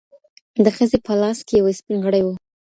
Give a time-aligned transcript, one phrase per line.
[0.63, 2.27] د ښځي په لاس کي یو سپین غړی و.